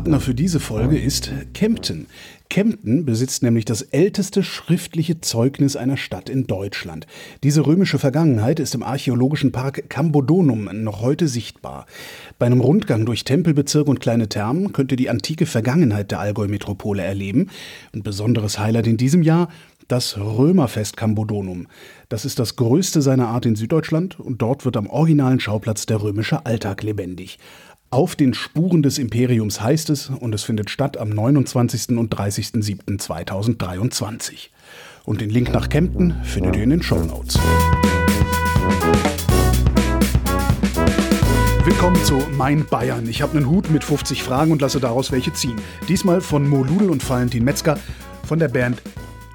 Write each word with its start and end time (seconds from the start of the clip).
Partner 0.00 0.20
für 0.20 0.34
diese 0.34 0.60
Folge 0.60 0.98
ist 0.98 1.30
Kempten. 1.52 2.06
Kempten 2.48 3.04
besitzt 3.04 3.42
nämlich 3.42 3.66
das 3.66 3.82
älteste 3.82 4.42
schriftliche 4.42 5.20
Zeugnis 5.20 5.76
einer 5.76 5.98
Stadt 5.98 6.30
in 6.30 6.46
Deutschland. 6.46 7.06
Diese 7.42 7.66
römische 7.66 7.98
Vergangenheit 7.98 8.60
ist 8.60 8.74
im 8.74 8.82
archäologischen 8.82 9.52
Park 9.52 9.90
Cambodonum 9.90 10.70
noch 10.72 11.02
heute 11.02 11.28
sichtbar. 11.28 11.84
Bei 12.38 12.46
einem 12.46 12.62
Rundgang 12.62 13.04
durch 13.04 13.24
Tempelbezirk 13.24 13.88
und 13.88 14.00
kleine 14.00 14.30
Thermen 14.30 14.72
könnt 14.72 14.90
ihr 14.90 14.96
die 14.96 15.10
antike 15.10 15.44
Vergangenheit 15.44 16.10
der 16.10 16.20
Allgäu-Metropole 16.20 17.02
erleben. 17.02 17.50
Ein 17.94 18.02
besonderes 18.02 18.58
Highlight 18.58 18.86
in 18.86 18.96
diesem 18.96 19.22
Jahr 19.22 19.48
das 19.90 20.16
Römerfest 20.16 20.96
Cambodonum. 20.96 21.66
Das 22.08 22.24
ist 22.24 22.38
das 22.38 22.54
größte 22.54 23.02
seiner 23.02 23.28
Art 23.28 23.44
in 23.44 23.56
Süddeutschland 23.56 24.20
und 24.20 24.40
dort 24.40 24.64
wird 24.64 24.76
am 24.76 24.86
originalen 24.86 25.40
Schauplatz 25.40 25.84
der 25.84 26.00
römische 26.00 26.46
Alltag 26.46 26.84
lebendig. 26.84 27.38
Auf 27.92 28.14
den 28.14 28.34
Spuren 28.34 28.84
des 28.84 28.98
Imperiums 28.98 29.60
heißt 29.60 29.90
es 29.90 30.10
und 30.10 30.32
es 30.32 30.44
findet 30.44 30.70
statt 30.70 30.96
am 30.96 31.08
29. 31.08 31.98
und 31.98 32.14
30.07.2023. 32.14 34.50
Und 35.04 35.20
den 35.20 35.28
Link 35.28 35.52
nach 35.52 35.68
Kempten 35.68 36.14
findet 36.22 36.54
ihr 36.54 36.62
in 36.62 36.70
den 36.70 36.84
Show 36.84 37.00
Notes. 37.00 37.36
Willkommen 41.64 41.96
zu 42.04 42.22
Mein 42.36 42.64
Bayern. 42.64 43.08
Ich 43.08 43.22
habe 43.22 43.36
einen 43.36 43.50
Hut 43.50 43.72
mit 43.72 43.82
50 43.82 44.22
Fragen 44.22 44.52
und 44.52 44.62
lasse 44.62 44.78
daraus 44.78 45.10
welche 45.10 45.32
ziehen. 45.32 45.60
Diesmal 45.88 46.20
von 46.20 46.48
Mo 46.48 46.62
Ludel 46.62 46.90
und 46.90 47.10
Valentin 47.10 47.42
Metzger 47.42 47.76
von 48.22 48.38
der 48.38 48.46
Band 48.46 48.80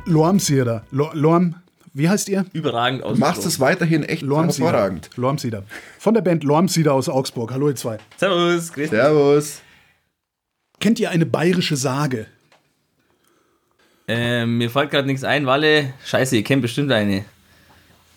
Loam 0.06 0.40
Sierra. 0.40 0.84
Lo 0.92 1.10
Loam, 1.12 1.56
wie 1.96 2.10
heißt 2.10 2.28
ihr? 2.28 2.46
Überragend 2.52 3.04
aus. 3.04 3.14
Du 3.14 3.20
machst 3.22 3.46
es 3.46 3.62
weiterhin 3.62 4.04
echt 4.04 4.22
Loam 4.22 4.46
hervorragend. 4.46 5.10
Loam 5.16 5.38
Sida. 5.38 5.64
Von 5.98 6.14
der 6.14 6.22
Band 6.22 6.44
Loam 6.44 6.68
Sida 6.68 6.92
aus 6.92 7.08
Augsburg. 7.08 7.52
Hallo 7.52 7.70
ihr 7.70 7.76
zwei. 7.78 8.00
Servus. 8.18 8.74
Grüß 8.74 8.90
Servus. 8.90 9.62
Kennt 10.82 11.00
ihr 11.00 11.10
eine 11.10 11.26
bayerische 11.26 11.78
Sage? 11.78 12.28
Ähm, 14.10 14.58
mir 14.58 14.70
fällt 14.70 14.92
gerade 14.92 15.08
nichts 15.08 15.24
ein, 15.24 15.46
Walle. 15.46 15.94
Scheiße, 16.04 16.36
ihr 16.36 16.44
kennt 16.44 16.62
bestimmt 16.62 16.92
eine. 16.92 17.24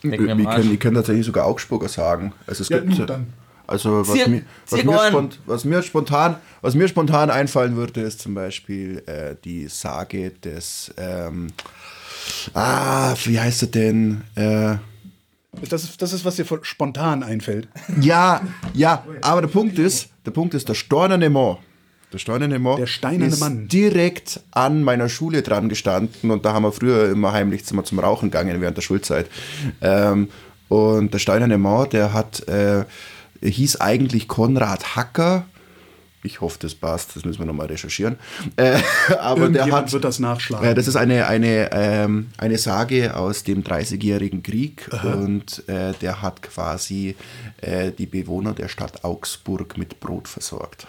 Wir 0.03 0.19
können, 0.19 0.73
ich 0.73 0.81
kann 0.81 0.95
tatsächlich 0.95 1.25
sogar 1.25 1.47
Augsburger 1.47 1.89
sagen. 1.89 2.33
Also 2.49 2.63
es 2.63 2.71
ja, 2.71 2.81
gibt, 2.81 3.09
dann. 3.09 3.33
Also 3.69 4.01
was, 4.01 4.27
mir, 4.27 4.43
was, 4.69 4.83
mir 4.83 4.99
spont, 5.09 5.41
was, 5.47 5.65
mir, 5.65 5.83
spontan, 5.85 6.37
was 6.63 6.75
mir 6.75 6.89
spontan 6.89 7.31
einfallen 7.31 7.77
würde, 7.77 8.01
ist 8.01 8.21
zum 8.21 8.35
Beispiel 8.35 9.05
äh, 9.07 9.37
die 9.45 9.69
Sage 9.69 10.31
des 10.31 10.93
ähm, 10.97 11.53
Ah, 12.55 13.15
wie 13.25 13.39
heißt 13.39 13.63
er 13.63 13.69
denn? 13.69 14.23
Äh, 14.35 14.77
das 15.69 15.85
ist, 15.85 16.01
das 16.01 16.13
ist, 16.13 16.25
was 16.25 16.37
dir 16.37 16.47
spontan 16.63 17.23
einfällt. 17.23 17.69
Ja, 18.01 18.43
ja, 18.75 19.05
aber 19.23 19.41
der 19.43 19.49
Punkt 19.49 19.79
ist, 19.79 20.09
der 20.25 20.31
Punkt 20.31 20.55
ist, 20.55 20.69
der 20.69 20.75
steinerne 20.75 21.31
Mann, 21.31 21.57
der 22.13 22.19
steinerne 22.19 22.59
Mann, 22.59 22.77
der 22.77 22.87
steinerne 22.87 23.33
ist 23.33 23.41
Mann. 23.41 23.69
direkt 23.69 24.41
an 24.53 24.83
meiner 24.83 25.09
Schule 25.09 25.43
dran 25.43 25.69
gestanden 25.69 26.31
und 26.31 26.45
da 26.45 26.53
haben 26.53 26.63
wir 26.63 26.73
früher 26.73 27.11
immer 27.11 27.33
heimlich 27.33 27.65
zum, 27.65 27.85
zum 27.85 27.99
Rauchen 27.99 28.31
gegangen 28.31 28.61
während 28.61 28.77
der 28.77 28.83
Schulzeit. 28.83 29.29
Ähm, 29.81 30.29
und 30.69 31.13
der 31.15 31.19
steinerne 31.19 31.59
Mann, 31.59 31.89
der 31.91 32.13
hat, 32.13 32.47
äh, 32.49 32.85
hieß 33.43 33.81
eigentlich 33.81 34.29
Konrad 34.29 34.97
Hacker 34.97 35.47
ich 36.23 36.41
hoffe, 36.41 36.59
das 36.61 36.75
passt, 36.75 37.17
das 37.17 37.25
müssen 37.25 37.39
wir 37.39 37.47
nochmal 37.47 37.67
recherchieren. 37.67 38.19
Äh, 38.57 38.81
aber 39.21 39.49
der 39.49 39.71
hat, 39.71 39.93
wird 39.93 40.05
das 40.05 40.19
nachschlagen. 40.19 40.67
Äh, 40.67 40.75
das 40.75 40.89
ist 40.89 40.97
eine, 40.97 41.27
eine, 41.27 41.71
ähm, 41.73 42.29
eine 42.39 42.59
Sage 42.59 43.17
aus 43.17 43.45
dem 43.45 43.63
Dreißigjährigen 43.63 44.43
Krieg 44.43 44.89
Aha. 44.91 45.15
und 45.15 45.69
äh, 45.69 45.93
der 46.01 46.23
hat 46.23 46.43
quasi 46.43 47.17
äh, 47.61 47.93
die 47.93 48.07
Bewohner 48.07 48.53
der 48.53 48.69
Stadt 48.69 49.05
Augsburg 49.05 49.79
mit 49.79 50.01
Brot 50.01 50.29
versorgt. 50.29 50.89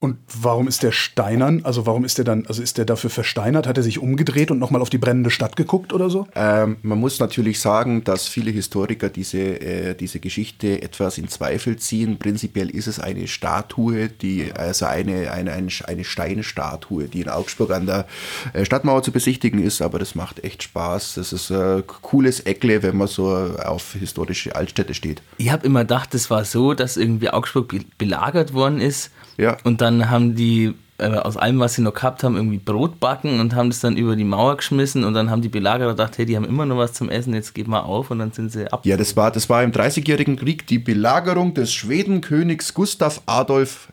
Und 0.00 0.18
warum 0.40 0.68
ist 0.68 0.84
der 0.84 0.92
steinern? 0.92 1.62
Also 1.64 1.84
warum 1.84 2.04
ist 2.04 2.18
der 2.18 2.24
dann, 2.24 2.46
also 2.46 2.62
ist 2.62 2.78
der 2.78 2.84
dafür 2.84 3.10
versteinert? 3.10 3.66
Hat 3.66 3.78
er 3.78 3.82
sich 3.82 3.98
umgedreht 3.98 4.52
und 4.52 4.60
nochmal 4.60 4.80
auf 4.80 4.90
die 4.90 4.98
brennende 4.98 5.30
Stadt 5.30 5.56
geguckt 5.56 5.92
oder 5.92 6.08
so? 6.08 6.28
Ähm, 6.36 6.76
man 6.82 7.00
muss 7.00 7.18
natürlich 7.18 7.58
sagen, 7.58 8.04
dass 8.04 8.28
viele 8.28 8.52
Historiker 8.52 9.08
diese, 9.08 9.60
äh, 9.60 9.94
diese 9.96 10.20
Geschichte 10.20 10.82
etwas 10.82 11.18
in 11.18 11.26
Zweifel 11.26 11.78
ziehen. 11.78 12.16
Prinzipiell 12.16 12.70
ist 12.70 12.86
es 12.86 13.00
eine 13.00 13.26
Statue, 13.26 14.08
die, 14.08 14.52
also 14.52 14.86
eine, 14.86 15.32
eine, 15.32 15.50
eine, 15.50 15.68
eine 15.86 16.04
Steinstatue, 16.04 17.08
die 17.08 17.22
in 17.22 17.28
Augsburg 17.28 17.72
an 17.72 17.86
der 17.86 18.06
äh, 18.52 18.64
Stadtmauer 18.64 19.02
zu 19.02 19.10
besichtigen 19.10 19.60
ist, 19.60 19.82
aber 19.82 19.98
das 19.98 20.14
macht 20.14 20.44
echt 20.44 20.62
Spaß. 20.62 21.14
Das 21.14 21.32
ist 21.32 21.50
ein 21.50 21.82
cooles 21.88 22.38
Eckle, 22.38 22.84
wenn 22.84 22.96
man 22.96 23.08
so 23.08 23.26
auf 23.34 23.94
historische 23.94 24.54
Altstädte 24.54 24.94
steht. 24.94 25.22
Ich 25.38 25.50
habe 25.50 25.66
immer 25.66 25.80
gedacht, 25.80 26.14
das 26.14 26.30
war 26.30 26.44
so, 26.44 26.74
dass 26.74 26.96
irgendwie 26.96 27.30
Augsburg 27.30 27.74
belagert 27.98 28.52
worden 28.52 28.80
ist 28.80 29.10
ja. 29.38 29.56
Und 29.64 29.80
dann 29.80 30.10
haben 30.10 30.34
die 30.34 30.74
äh, 30.98 31.10
aus 31.10 31.36
allem, 31.36 31.60
was 31.60 31.74
sie 31.74 31.82
noch 31.82 31.94
gehabt 31.94 32.24
haben, 32.24 32.36
irgendwie 32.36 32.58
Brot 32.58 32.98
backen 32.98 33.38
und 33.40 33.54
haben 33.54 33.70
das 33.70 33.80
dann 33.80 33.96
über 33.96 34.16
die 34.16 34.24
Mauer 34.24 34.56
geschmissen 34.56 35.04
und 35.04 35.14
dann 35.14 35.30
haben 35.30 35.42
die 35.42 35.48
Belagerer 35.48 35.90
gedacht, 35.90 36.18
hey, 36.18 36.26
die 36.26 36.36
haben 36.36 36.44
immer 36.44 36.66
noch 36.66 36.76
was 36.76 36.92
zum 36.92 37.08
Essen, 37.08 37.34
jetzt 37.34 37.54
geben 37.54 37.70
wir 37.70 37.84
auf 37.84 38.10
und 38.10 38.18
dann 38.18 38.32
sind 38.32 38.50
sie 38.50 38.70
ab. 38.72 38.84
Ja, 38.84 38.96
das 38.96 39.16
war, 39.16 39.30
das 39.30 39.48
war 39.48 39.62
im 39.62 39.70
Dreißigjährigen 39.70 40.36
Krieg 40.36 40.66
die 40.66 40.80
Belagerung 40.80 41.54
des 41.54 41.72
Schwedenkönigs 41.72 42.74
Gustav 42.74 43.22
Adolf 43.26 43.88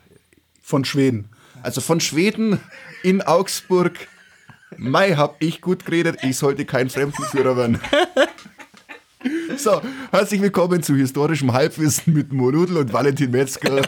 von 0.61 0.83
Schweden. 0.83 1.29
Also 1.61 1.79
von 1.79 1.99
Schweden 1.99 2.59
in 3.03 3.21
Augsburg. 3.21 3.93
Mai 4.77 5.15
hab 5.15 5.35
ich 5.39 5.61
gut 5.61 5.85
geredet, 5.85 6.17
ich 6.23 6.37
sollte 6.37 6.65
kein 6.65 6.89
Fremdenführer 6.89 7.55
werden. 7.55 7.79
So, 9.57 9.81
herzlich 10.11 10.41
willkommen 10.41 10.83
zu 10.83 10.95
historischem 10.95 11.53
Halbwissen 11.53 12.13
mit 12.13 12.31
Monudel 12.31 12.77
und 12.77 12.93
Valentin 12.93 13.31
Metzger. 13.31 13.81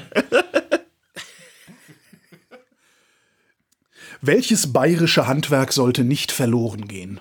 Welches 4.22 4.74
bayerische 4.74 5.28
Handwerk 5.28 5.74
sollte 5.74 6.04
nicht 6.04 6.32
verloren 6.32 6.88
gehen? 6.88 7.20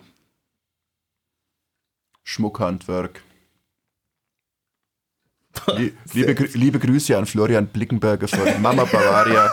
Schmuckhandwerk. 2.24 3.22
liebe, 6.12 6.48
liebe 6.54 6.78
Grüße 6.78 7.16
an 7.16 7.26
Florian 7.26 7.66
Blickenberger 7.66 8.28
von 8.28 8.46
Mama 8.62 8.84
Bavaria. 8.84 9.50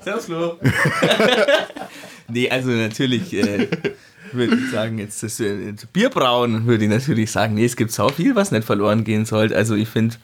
Servus, 0.00 0.26
Flo. 0.26 0.58
nee, 2.28 2.50
also 2.50 2.70
natürlich 2.70 3.32
äh, 3.32 3.68
würde 4.32 4.56
ich 4.56 4.70
sagen, 4.70 4.98
jetzt 4.98 5.22
das 5.22 5.40
äh, 5.40 5.74
Bierbrauen 5.92 6.66
würde 6.66 6.84
ich 6.84 6.90
natürlich 6.90 7.30
sagen, 7.30 7.54
nee, 7.54 7.64
es 7.64 7.76
gibt 7.76 7.90
so 7.90 8.08
viel, 8.10 8.34
was 8.34 8.50
nicht 8.50 8.64
verloren 8.64 9.04
gehen 9.04 9.24
sollte. 9.24 9.56
Also 9.56 9.74
ich 9.74 9.88
finde, 9.88 10.16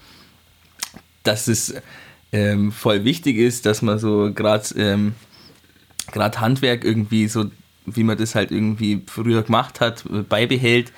dass 1.22 1.48
es 1.48 1.74
ähm, 2.32 2.72
voll 2.72 3.04
wichtig 3.04 3.36
ist, 3.36 3.66
dass 3.66 3.82
man 3.82 3.98
so 3.98 4.32
gerade 4.32 4.64
ähm, 4.76 5.14
Handwerk 6.14 6.84
irgendwie 6.84 7.28
so, 7.28 7.46
wie 7.86 8.04
man 8.04 8.18
das 8.18 8.34
halt 8.34 8.50
irgendwie 8.50 9.02
früher 9.06 9.42
gemacht 9.42 9.80
hat, 9.80 10.04
beibehält, 10.28 10.92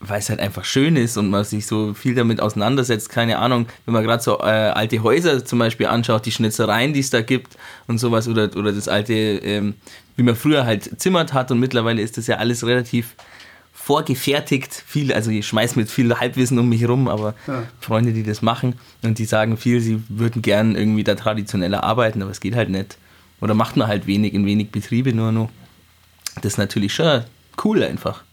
weil 0.00 0.20
es 0.20 0.28
halt 0.28 0.40
einfach 0.40 0.64
schön 0.64 0.96
ist 0.96 1.16
und 1.16 1.28
man 1.28 1.44
sich 1.44 1.66
so 1.66 1.92
viel 1.92 2.14
damit 2.14 2.40
auseinandersetzt. 2.40 3.08
Keine 3.08 3.38
Ahnung, 3.38 3.66
wenn 3.84 3.94
man 3.94 4.04
gerade 4.04 4.22
so 4.22 4.38
äh, 4.38 4.42
alte 4.42 5.02
Häuser 5.02 5.44
zum 5.44 5.58
Beispiel 5.58 5.86
anschaut, 5.86 6.24
die 6.24 6.32
Schnitzereien, 6.32 6.92
die 6.92 7.00
es 7.00 7.10
da 7.10 7.20
gibt 7.20 7.56
und 7.88 7.98
sowas 7.98 8.28
oder, 8.28 8.44
oder 8.56 8.72
das 8.72 8.86
alte, 8.86 9.14
ähm, 9.14 9.74
wie 10.16 10.22
man 10.22 10.36
früher 10.36 10.64
halt 10.64 11.00
zimmert 11.00 11.32
hat 11.32 11.50
und 11.50 11.58
mittlerweile 11.58 12.00
ist 12.00 12.16
das 12.16 12.28
ja 12.28 12.36
alles 12.36 12.64
relativ 12.64 13.16
vorgefertigt, 13.88 14.74
viel, 14.86 15.14
also 15.14 15.30
ich 15.30 15.46
schmeiß 15.46 15.74
mit 15.76 15.90
viel 15.90 16.14
Halbwissen 16.14 16.58
um 16.58 16.68
mich 16.68 16.86
rum, 16.86 17.08
aber 17.08 17.34
ja. 17.46 17.62
Freunde, 17.80 18.12
die 18.12 18.22
das 18.22 18.42
machen 18.42 18.74
und 19.02 19.18
die 19.18 19.24
sagen 19.24 19.56
viel, 19.56 19.80
sie 19.80 20.02
würden 20.10 20.42
gern 20.42 20.76
irgendwie 20.76 21.04
da 21.04 21.14
traditioneller 21.14 21.84
arbeiten, 21.84 22.20
aber 22.20 22.30
es 22.30 22.40
geht 22.40 22.54
halt 22.54 22.68
nicht. 22.68 22.98
Oder 23.40 23.54
macht 23.54 23.78
man 23.78 23.88
halt 23.88 24.06
wenig, 24.06 24.34
in 24.34 24.44
wenig 24.44 24.72
Betriebe 24.72 25.14
nur 25.14 25.32
noch. 25.32 25.48
Das 26.34 26.52
ist 26.52 26.58
natürlich 26.58 26.92
schon 26.92 27.24
cool 27.64 27.82
einfach. 27.82 28.24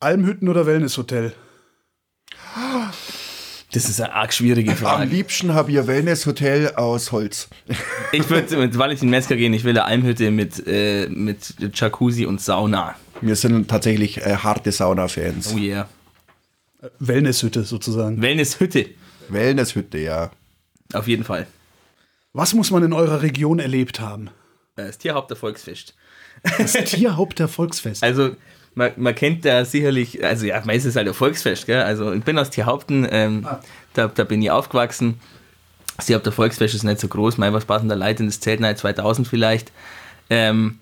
Almhütten 0.00 0.48
oder 0.48 0.64
Wellnesshotel? 0.64 1.34
Das 3.72 3.90
ist 3.90 4.00
eine 4.00 4.14
arg 4.14 4.32
schwierige 4.32 4.74
Frage. 4.74 5.02
Am 5.02 5.10
liebsten 5.10 5.52
habe 5.52 5.70
ich 5.70 5.78
ein 5.78 5.86
Wellnesshotel 5.86 6.76
aus 6.76 7.12
Holz. 7.12 7.50
Ich 8.12 8.30
würde 8.30 8.56
mit 8.56 8.78
Valentin 8.78 9.10
Metzger 9.10 9.36
gehen, 9.36 9.52
ich 9.52 9.64
will 9.64 9.78
eine 9.78 9.84
Almhütte 9.84 10.30
mit, 10.30 10.66
äh, 10.66 11.08
mit 11.10 11.56
Jacuzzi 11.74 12.24
und 12.24 12.40
Sauna. 12.40 12.96
Wir 13.20 13.36
sind 13.36 13.68
tatsächlich 13.68 14.18
äh, 14.18 14.36
harte 14.36 14.72
Sauna-Fans. 14.72 15.52
Oh 15.54 15.58
yeah. 15.58 15.88
Wellnesshütte 16.98 17.64
sozusagen. 17.64 18.20
Wellnesshütte. 18.22 18.86
Wellnesshütte, 19.28 19.98
ja. 19.98 20.30
Auf 20.92 21.06
jeden 21.06 21.24
Fall. 21.24 21.46
Was 22.32 22.54
muss 22.54 22.70
man 22.70 22.82
in 22.82 22.92
eurer 22.92 23.22
Region 23.22 23.58
erlebt 23.58 24.00
haben? 24.00 24.28
Äh, 24.76 24.86
das 24.86 24.98
Tierhaupt 24.98 25.30
der 25.30 25.36
Volksfest. 25.36 25.94
Das 26.58 26.72
Tierhaupt 26.84 27.38
der 27.38 27.48
Volksfest. 27.48 28.02
Also, 28.02 28.36
man, 28.74 28.92
man 28.96 29.14
kennt 29.14 29.44
da 29.44 29.64
sicherlich, 29.64 30.24
also 30.24 30.46
ja, 30.46 30.62
meistens 30.64 30.90
ist 30.90 30.96
halt 30.96 31.08
ein 31.08 31.14
Volksfest, 31.14 31.66
gell? 31.66 31.82
Also, 31.82 32.12
ich 32.12 32.22
bin 32.22 32.38
aus 32.38 32.50
Tierhaupten, 32.50 33.06
ähm, 33.10 33.46
ah. 33.46 33.60
da, 33.94 34.08
da 34.08 34.24
bin 34.24 34.40
ich 34.40 34.50
aufgewachsen. 34.50 35.20
Das 35.96 36.06
Tierhaupt 36.06 36.26
der 36.26 36.32
Volksfest 36.32 36.74
ist 36.74 36.84
nicht 36.84 37.00
so 37.00 37.08
groß, 37.08 37.36
mein 37.36 37.52
was 37.52 37.66
passen 37.66 37.88
da 37.88 37.94
Leute 37.94 38.22
in 38.22 38.28
das 38.28 38.40
Zelt 38.40 38.60
2000 38.78 39.28
vielleicht. 39.28 39.70
Ähm, 40.30 40.78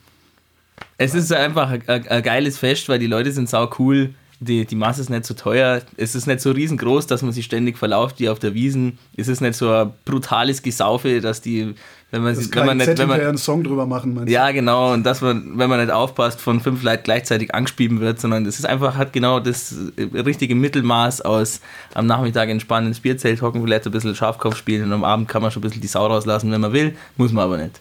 es 0.98 1.14
ist 1.14 1.32
einfach 1.32 1.70
ein, 1.70 1.82
ein, 1.88 2.22
geiles 2.22 2.58
Fest, 2.58 2.88
weil 2.88 2.98
die 2.98 3.06
Leute 3.06 3.32
sind 3.32 3.48
sau 3.48 3.70
cool. 3.78 4.14
die, 4.40 4.66
die 4.66 4.76
Masse 4.76 5.00
ist 5.00 5.10
nicht 5.10 5.24
so 5.24 5.34
teuer, 5.34 5.82
es 5.96 6.14
ist 6.14 6.26
nicht 6.26 6.40
so 6.40 6.50
riesengroß, 6.50 7.06
dass 7.06 7.22
man 7.22 7.32
sich 7.32 7.44
ständig 7.44 7.78
verlauft 7.78 8.18
wie 8.18 8.28
auf 8.28 8.38
der 8.38 8.54
Wiesen. 8.54 8.98
Es 9.16 9.28
ist 9.28 9.40
nicht 9.40 9.54
so 9.54 9.70
ein 9.70 9.92
brutales 10.04 10.62
Gesaufe, 10.62 11.20
dass 11.20 11.40
die, 11.40 11.74
wenn 12.10 12.22
man, 12.22 12.34
Das 12.34 12.52
wenn 12.52 12.66
man 12.66 12.76
nicht, 12.76 12.98
wenn 12.98 13.08
man, 13.08 13.20
einen 13.20 13.38
Song 13.38 13.62
drüber 13.62 13.86
machen, 13.86 14.14
meinst 14.14 14.30
ja, 14.32 14.50
genau. 14.50 14.92
Und 14.92 15.04
dass 15.04 15.20
man, 15.20 15.58
wenn 15.58 15.68
man 15.68 15.80
nicht 15.80 15.92
aufpasst, 15.92 16.40
von 16.40 16.60
fünf 16.60 16.82
Leuten 16.82 17.02
gleichzeitig 17.04 17.54
angespieben 17.54 18.00
wird, 18.00 18.20
sondern 18.20 18.46
es 18.46 18.58
ist 18.58 18.64
einfach, 18.64 18.96
hat 18.96 19.12
genau 19.12 19.40
das 19.40 19.74
richtige 19.98 20.54
Mittelmaß 20.54 21.20
aus 21.20 21.60
am 21.94 22.06
Nachmittag 22.06 22.48
entspannen 22.48 22.88
ins 22.88 23.00
Bierzelt 23.00 23.42
hocken, 23.42 23.62
vielleicht 23.62 23.86
ein 23.86 23.92
bisschen 23.92 24.14
Schafkopf 24.14 24.56
spielen 24.56 24.84
und 24.84 24.92
am 24.92 25.04
Abend 25.04 25.28
kann 25.28 25.42
man 25.42 25.50
schon 25.50 25.60
ein 25.60 25.68
bisschen 25.68 25.82
die 25.82 25.88
Sau 25.88 26.06
rauslassen, 26.06 26.50
wenn 26.50 26.60
man 26.60 26.72
will. 26.72 26.96
Muss 27.16 27.32
man 27.32 27.44
aber 27.44 27.58
nicht. 27.58 27.80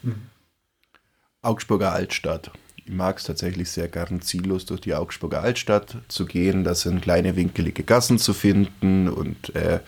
Augsburger 1.41 1.93
Altstadt. 1.93 2.51
Ich 2.87 2.93
mag 2.93 3.17
es 3.17 3.25
tatsächlich 3.25 3.69
sehr 3.69 3.89
gern, 3.89 4.21
ziellos 4.21 4.65
durch 4.65 4.79
die 4.79 4.93
Augsburger 4.93 5.41
Altstadt 5.41 5.97
zu 6.07 6.25
gehen. 6.25 6.63
Da 6.63 6.73
sind 6.73 7.01
kleine 7.01 7.35
winkelige 7.35 7.83
Gassen 7.83 8.17
zu 8.17 8.33
finden 8.33 9.09
und 9.09 9.53
äh, 9.55 9.81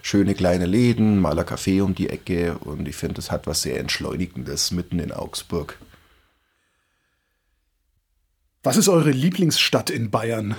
schöne 0.00 0.34
kleine 0.34 0.64
Läden, 0.64 1.20
mal 1.20 1.38
ein 1.38 1.44
Café 1.44 1.82
um 1.82 1.94
die 1.94 2.08
Ecke. 2.08 2.56
Und 2.56 2.88
ich 2.88 2.96
finde, 2.96 3.16
das 3.16 3.30
hat 3.30 3.46
was 3.46 3.60
sehr 3.60 3.78
Entschleunigendes 3.78 4.70
mitten 4.70 5.00
in 5.00 5.12
Augsburg. 5.12 5.78
Was 8.62 8.78
ist 8.78 8.88
eure 8.88 9.10
Lieblingsstadt 9.10 9.90
in 9.90 10.10
Bayern? 10.10 10.54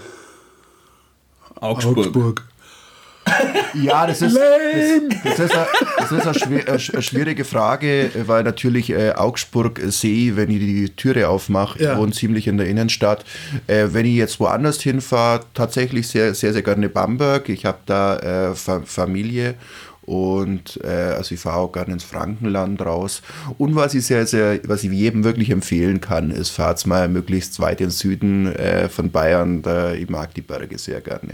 Ja, 3.73 4.07
das 4.07 4.21
ist, 4.21 4.35
das, 4.35 5.37
das 5.37 5.39
ist, 5.39 5.51
eine, 5.55 5.67
das 5.97 6.11
ist 6.11 6.21
eine, 6.27 6.33
schwer, 6.33 6.67
eine 6.67 7.01
schwierige 7.01 7.45
Frage, 7.45 8.09
weil 8.25 8.43
natürlich 8.43 8.89
äh, 8.89 9.11
Augsburg 9.11 9.79
sehe, 9.87 10.35
wenn 10.35 10.49
ich 10.49 10.59
die 10.59 10.89
Türe 10.95 11.29
aufmache, 11.29 11.81
Ja. 11.83 11.93
ich 11.93 11.97
wohne 11.99 12.11
ziemlich 12.11 12.47
in 12.47 12.57
der 12.57 12.67
Innenstadt. 12.67 13.23
Äh, 13.67 13.87
wenn 13.91 14.05
ich 14.05 14.15
jetzt 14.15 14.39
woanders 14.39 14.81
hinfahre, 14.81 15.41
tatsächlich 15.53 16.07
sehr, 16.07 16.33
sehr, 16.33 16.53
sehr 16.53 16.61
gerne 16.63 16.89
Bamberg. 16.89 17.49
Ich 17.49 17.65
habe 17.65 17.79
da 17.85 18.17
äh, 18.51 18.55
Fa 18.55 18.81
Familie 18.85 19.55
und 20.03 20.79
äh, 20.83 20.87
also 20.87 21.35
ich 21.35 21.41
fahre 21.41 21.57
auch 21.57 21.71
gerne 21.71 21.93
ins 21.93 22.05
Frankenland 22.05 22.81
raus. 22.81 23.21
Und 23.57 23.75
was 23.75 23.93
ich 23.93 24.05
sehr, 24.05 24.25
sehr, 24.25 24.59
was 24.65 24.83
ich 24.83 24.91
jedem 24.91 25.23
wirklich 25.25 25.49
empfehlen 25.49 25.99
kann, 25.99 26.31
ist, 26.31 26.49
fahrt 26.49 26.85
mal 26.87 27.09
möglichst 27.09 27.59
weit 27.59 27.81
in 27.81 27.87
den 27.87 27.91
Süden 27.91 28.55
äh, 28.55 28.87
von 28.87 29.11
Bayern. 29.11 29.61
Da, 29.61 29.93
ich 29.93 30.09
mag 30.09 30.33
die 30.33 30.41
Berge 30.41 30.77
sehr 30.77 31.01
gerne. 31.01 31.33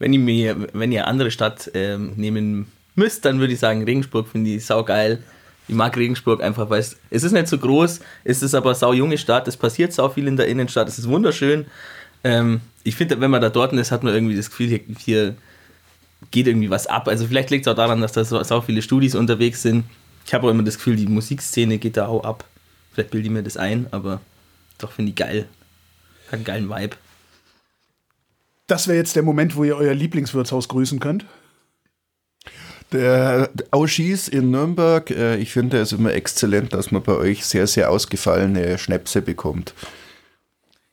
Wenn, 0.00 0.12
ihr 0.12 0.18
mir, 0.18 0.66
wenn 0.72 0.90
ihr 0.90 1.06
andere 1.06 1.30
Stadt 1.30 1.70
ähm, 1.74 2.14
nehmen 2.16 2.66
müsst, 2.96 3.24
dann 3.24 3.38
würde 3.38 3.52
ich 3.52 3.60
sagen, 3.60 3.84
Regensburg 3.84 4.26
finde 4.26 4.50
ich 4.50 4.66
saugeil. 4.66 5.22
Ich 5.68 5.74
mag 5.74 5.96
Regensburg 5.96 6.42
einfach, 6.42 6.68
weil 6.68 6.80
es, 6.80 6.96
es 7.10 7.22
ist 7.22 7.30
nicht 7.30 7.46
so 7.46 7.58
groß, 7.58 8.00
es 8.24 8.42
ist 8.42 8.54
aber 8.54 8.74
sau 8.74 8.92
junge 8.92 9.18
Stadt, 9.18 9.46
es 9.46 9.56
passiert 9.56 9.92
sau 9.92 10.08
viel 10.08 10.26
in 10.26 10.36
der 10.36 10.48
Innenstadt, 10.48 10.88
es 10.88 10.98
ist 10.98 11.08
wunderschön. 11.08 11.66
Ähm, 12.24 12.60
ich 12.82 12.96
finde, 12.96 13.20
wenn 13.20 13.30
man 13.30 13.40
da 13.40 13.50
dort 13.50 13.72
ist, 13.74 13.92
hat 13.92 14.02
man 14.02 14.12
irgendwie 14.12 14.34
das 14.34 14.50
Gefühl, 14.50 14.66
hier, 14.66 14.80
hier 14.98 15.36
geht 16.30 16.46
irgendwie 16.46 16.70
was 16.70 16.86
ab. 16.86 17.06
Also 17.06 17.26
vielleicht 17.26 17.50
liegt 17.50 17.66
es 17.66 17.72
auch 17.72 17.76
daran, 17.76 18.00
dass 18.00 18.12
da 18.12 18.24
so, 18.24 18.42
sau 18.42 18.62
viele 18.62 18.82
Studis 18.82 19.14
unterwegs 19.14 19.62
sind. 19.62 19.84
Ich 20.26 20.34
habe 20.34 20.46
auch 20.46 20.50
immer 20.50 20.62
das 20.62 20.76
Gefühl, 20.76 20.96
die 20.96 21.06
Musikszene 21.06 21.78
geht 21.78 21.96
da 21.96 22.06
auch 22.06 22.24
ab. 22.24 22.44
Vielleicht 22.92 23.10
bilde 23.10 23.26
ich 23.26 23.32
mir 23.32 23.42
das 23.42 23.56
ein, 23.56 23.86
aber 23.90 24.20
doch 24.78 24.92
finde 24.92 25.10
ich 25.10 25.16
geil. 25.16 25.46
Hat 26.26 26.34
einen 26.34 26.44
geilen 26.44 26.70
Vibe. 26.70 26.96
Das 28.70 28.86
wäre 28.86 28.98
jetzt 28.98 29.16
der 29.16 29.24
Moment, 29.24 29.56
wo 29.56 29.64
ihr 29.64 29.76
euer 29.76 29.94
Lieblingswirtshaus 29.94 30.68
grüßen 30.68 31.00
könnt. 31.00 31.26
Der 32.92 33.50
Auschis 33.72 34.28
in 34.28 34.52
Nürnberg, 34.52 35.10
äh, 35.10 35.38
ich 35.38 35.50
finde 35.50 35.78
es 35.78 35.90
immer 35.90 36.14
exzellent, 36.14 36.72
dass 36.72 36.92
man 36.92 37.02
bei 37.02 37.16
euch 37.16 37.44
sehr, 37.44 37.66
sehr 37.66 37.90
ausgefallene 37.90 38.78
Schnäpse 38.78 39.22
bekommt. 39.22 39.74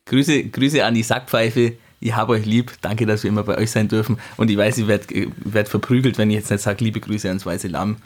Grüße, 0.06 0.46
Grüße 0.46 0.84
an 0.84 0.96
die 0.96 1.04
Sackpfeife. 1.04 1.74
Ich 2.00 2.16
habe 2.16 2.34
euch 2.34 2.48
lieb. 2.48 2.72
Danke, 2.82 3.06
dass 3.06 3.22
wir 3.22 3.30
immer 3.30 3.44
bei 3.44 3.60
euch 3.60 3.70
sein 3.70 3.88
dürfen. 3.88 4.18
Und 4.38 4.50
ich 4.50 4.58
weiß, 4.58 4.80
ich 4.80 4.88
werde 4.88 5.28
werd 5.38 5.70
verprügelt, 5.70 6.18
wenn 6.18 6.32
ich 6.32 6.38
jetzt 6.38 6.50
nicht 6.50 6.64
sage, 6.64 6.84
liebe 6.84 7.00
Grüße 7.00 7.28
ans 7.28 7.46
Weiße 7.46 7.68
Lamm. 7.68 7.98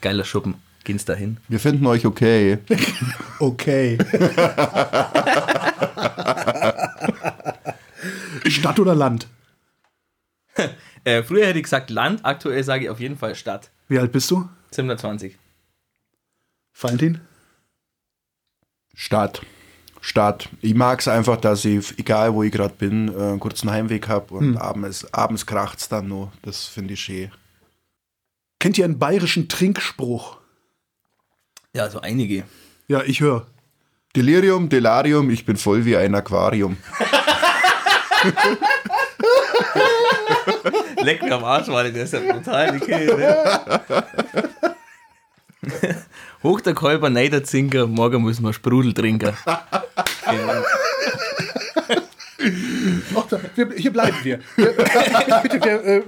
Geiler 0.00 0.24
Schuppen. 0.24 0.54
Gehen's 0.84 1.04
dahin. 1.04 1.38
Wir 1.48 1.58
finden 1.58 1.86
euch 1.86 2.06
okay. 2.06 2.58
Okay. 3.40 3.98
Stadt 8.50 8.80
oder 8.80 8.94
Land? 8.94 9.28
Äh, 11.04 11.22
früher 11.22 11.46
hätte 11.46 11.58
ich 11.60 11.62
gesagt 11.62 11.90
Land, 11.90 12.24
aktuell 12.24 12.62
sage 12.64 12.84
ich 12.84 12.90
auf 12.90 12.98
jeden 12.98 13.16
Fall 13.16 13.36
Stadt. 13.36 13.70
Wie 13.86 13.98
alt 13.98 14.10
bist 14.10 14.30
du? 14.32 14.48
720. 14.72 15.38
Valentin? 16.78 17.20
Stadt. 18.94 19.40
Stadt. 20.00 20.48
Ich 20.60 20.74
mag 20.74 21.00
es 21.00 21.08
einfach, 21.08 21.36
dass 21.36 21.64
ich, 21.64 21.98
egal 21.98 22.34
wo 22.34 22.42
ich 22.42 22.52
gerade 22.52 22.74
bin, 22.74 23.08
äh, 23.08 23.16
einen 23.16 23.40
kurzen 23.40 23.70
Heimweg 23.70 24.08
habe 24.08 24.34
und 24.34 24.56
abends, 24.56 25.12
abends 25.14 25.46
kracht 25.46 25.78
es 25.78 25.88
dann 25.88 26.08
noch. 26.08 26.32
Das 26.42 26.64
finde 26.64 26.94
ich 26.94 27.00
schön. 27.00 27.30
Kennt 28.58 28.76
ihr 28.76 28.84
einen 28.84 28.98
bayerischen 28.98 29.48
Trinkspruch? 29.48 30.38
Ja, 31.74 31.88
so 31.90 32.00
einige. 32.00 32.44
Ja, 32.88 33.02
ich 33.02 33.20
höre. 33.20 33.46
Delirium, 34.16 34.68
Delarium, 34.68 35.30
ich 35.30 35.44
bin 35.44 35.56
voll 35.56 35.84
wie 35.84 35.96
ein 35.96 36.14
Aquarium. 36.14 36.76
Leck 41.02 41.22
mir 41.22 41.34
am 41.34 41.44
Arsch, 41.44 41.68
Mann, 41.68 41.92
der 41.92 42.04
ist 42.04 42.12
ja 42.12 42.20
brutal, 42.20 42.72
die 42.72 42.80
Kill, 42.80 43.16
ne? 43.16 43.64
Hoch 46.42 46.60
der 46.60 46.74
Kolber, 46.74 47.10
nein 47.10 47.30
der 47.30 47.44
Zinker, 47.44 47.86
morgen 47.86 48.22
müssen 48.22 48.44
wir 48.44 48.52
Sprudel 48.52 48.92
trinken. 48.94 49.36
Genau. 50.30 50.62
Ach, 53.16 53.26
da, 53.28 53.40
wir, 53.54 53.70
hier 53.76 53.92
bleiben 53.92 54.16
wir. 54.22 54.40
wir 54.56 54.72
bitte, 55.42 55.60
wir, 55.60 55.84
äh, 55.84 56.02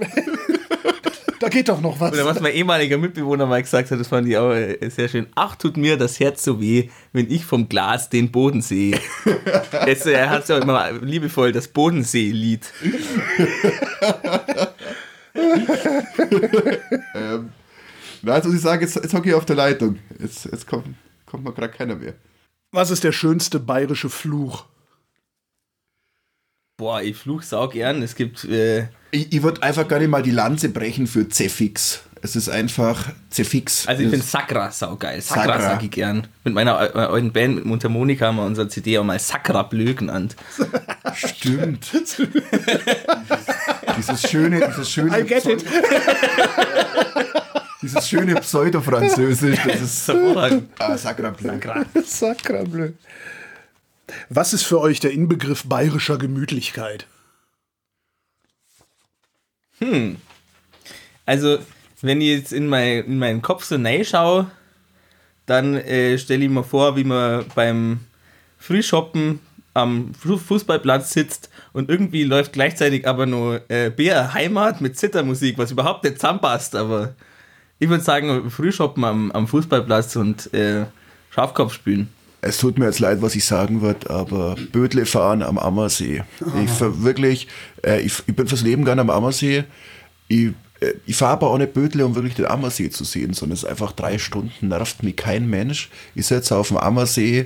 da 1.41 1.49
geht 1.49 1.69
doch 1.69 1.81
noch 1.81 1.99
was. 1.99 2.13
Oder 2.13 2.25
was 2.25 2.39
mein 2.39 2.53
ehemaliger 2.53 2.99
Mitbewohner 2.99 3.47
mal 3.47 3.61
gesagt 3.61 3.89
hat, 3.89 3.99
das 3.99 4.07
fand 4.07 4.27
ich 4.27 4.37
auch 4.37 4.51
äh, 4.51 4.77
sehr 4.89 5.09
schön. 5.09 5.25
Ach, 5.33 5.55
tut 5.55 5.75
mir 5.75 5.97
das 5.97 6.19
Herz 6.19 6.43
so 6.43 6.61
weh, 6.61 6.89
wenn 7.13 7.31
ich 7.31 7.45
vom 7.45 7.67
Glas 7.67 8.09
den 8.09 8.31
Boden 8.31 8.61
sehe. 8.61 8.99
Jetzt, 9.87 10.05
er 10.05 10.29
hat 10.29 10.47
ja 10.49 10.59
immer 10.59 10.91
liebevoll 10.91 11.51
das 11.51 11.67
Bodensee-Lied. 11.67 12.71
Na, 18.21 18.33
also 18.33 18.53
ich 18.53 18.61
sage, 18.61 18.85
jetzt, 18.85 18.95
jetzt 18.95 19.13
hocke 19.13 19.29
ich 19.29 19.35
auf 19.35 19.45
der 19.45 19.55
Leitung. 19.55 19.97
Jetzt, 20.19 20.45
jetzt 20.45 20.67
kommt, 20.67 20.85
kommt 21.25 21.43
mal 21.43 21.53
gerade 21.53 21.73
keiner 21.73 21.95
mehr. 21.95 22.13
Was 22.71 22.91
ist 22.91 23.03
der 23.03 23.13
schönste 23.13 23.59
bayerische 23.59 24.09
Fluch? 24.09 24.65
Boah, 26.77 27.01
ich 27.01 27.17
fluch 27.17 27.41
sau 27.41 27.67
gern. 27.67 28.03
Es 28.03 28.15
gibt, 28.15 28.43
äh, 28.43 28.89
Ich, 29.11 29.33
ich 29.33 29.43
würde 29.43 29.61
einfach 29.63 29.87
gar 29.87 29.99
nicht 29.99 30.09
mal 30.09 30.23
die 30.23 30.31
Lanze 30.31 30.69
brechen 30.69 31.05
für 31.07 31.27
Zefix. 31.29 32.01
Es 32.23 32.35
ist 32.35 32.49
einfach 32.49 33.09
Zefix. 33.31 33.87
also 33.87 34.03
ich 34.03 34.09
finde 34.09 34.23
Sakra 34.25 34.69
saugeil. 34.71 35.21
Sakra, 35.21 35.43
Sakra. 35.45 35.61
sag 35.61 35.83
ich 35.83 35.89
gern. 35.91 36.27
Mit 36.43 36.53
meiner 36.53 36.79
äh, 36.79 36.99
alten 36.99 37.31
Band, 37.33 37.55
mit 37.55 37.65
Mundharmonika, 37.65 38.27
haben 38.27 38.35
wir 38.37 38.45
unsere 38.45 38.67
CD 38.67 38.99
auch 38.99 39.03
mal 39.03 39.17
Sakra 39.17 39.63
Blö 39.63 39.95
genannt. 39.95 40.35
Stimmt. 41.15 41.91
dieses 43.97 44.29
schöne, 44.29 44.67
dieses 44.67 44.89
schöne, 44.91 45.19
I 45.19 45.23
get 45.23 45.45
it. 45.47 45.65
dieses 47.81 48.07
schöne 48.07 48.35
Pseudo-Französisch, 48.35 49.59
das 49.65 49.81
ist 49.81 50.07
Hervorragend. 50.07 50.69
ah, 50.77 50.95
Sacra 50.97 51.31
Bleu. 51.31 51.57
Sacrableu. 52.05 52.91
Was 54.29 54.53
ist 54.53 54.63
für 54.63 54.79
euch 54.79 54.99
der 54.99 55.11
Inbegriff 55.11 55.63
bayerischer 55.63 56.17
Gemütlichkeit? 56.19 57.07
Also, 61.25 61.59
wenn 62.01 62.21
ich 62.21 62.27
jetzt 62.27 62.53
in, 62.53 62.67
mein, 62.67 63.05
in 63.05 63.19
meinen 63.19 63.41
Kopf 63.41 63.63
so 63.63 63.77
schaue, 64.03 64.49
dann 65.45 65.75
äh, 65.75 66.17
stelle 66.17 66.45
ich 66.45 66.49
mir 66.51 66.63
vor, 66.63 66.95
wie 66.95 67.03
man 67.03 67.45
beim 67.55 67.99
Frühshoppen 68.57 69.39
am 69.73 70.13
Fu- 70.13 70.37
Fußballplatz 70.37 71.13
sitzt 71.13 71.49
und 71.73 71.89
irgendwie 71.89 72.23
läuft 72.23 72.53
gleichzeitig 72.53 73.07
aber 73.07 73.25
nur 73.25 73.61
äh, 73.69 73.89
Bär 73.89 74.33
Heimat 74.33 74.81
mit 74.81 74.97
Zittermusik, 74.97 75.57
was 75.57 75.71
überhaupt 75.71 76.03
nicht 76.03 76.19
zusammenpasst, 76.19 76.75
aber 76.75 77.15
ich 77.79 77.89
würde 77.89 78.03
sagen, 78.03 78.51
Frühshoppen 78.51 79.03
am, 79.03 79.31
am 79.31 79.47
Fußballplatz 79.47 80.15
und 80.15 80.53
äh, 80.53 80.85
Schafkopf 81.31 81.73
spielen. 81.73 82.09
Es 82.41 82.57
tut 82.57 82.79
mir 82.79 82.85
jetzt 82.85 82.99
leid, 82.99 83.21
was 83.21 83.35
ich 83.35 83.45
sagen 83.45 83.81
würde, 83.81 84.09
aber 84.09 84.55
Bödle 84.71 85.05
fahren 85.05 85.43
am 85.43 85.57
Ammersee. 85.59 86.23
Ich 86.63 86.79
wirklich, 86.79 87.47
äh, 87.85 88.01
ich, 88.01 88.13
ich 88.25 88.35
bin 88.35 88.47
fürs 88.47 88.63
Leben 88.63 88.83
gern 88.83 88.99
am 88.99 89.11
Ammersee. 89.11 89.63
Ich, 90.27 90.47
äh, 90.79 90.93
ich 91.05 91.15
fahre 91.15 91.33
aber 91.33 91.51
auch 91.51 91.57
nicht 91.59 91.73
Bödle, 91.73 92.05
um 92.05 92.15
wirklich 92.15 92.33
den 92.33 92.47
Ammersee 92.47 92.89
zu 92.89 93.03
sehen, 93.03 93.33
sondern 93.33 93.53
es 93.53 93.63
ist 93.63 93.69
einfach 93.69 93.91
drei 93.91 94.17
Stunden, 94.17 94.69
nervt 94.69 95.03
mich 95.03 95.15
kein 95.15 95.49
Mensch. 95.49 95.89
Ich 96.15 96.25
sitze 96.25 96.57
auf 96.57 96.69
dem 96.69 96.77
Ammersee, 96.77 97.45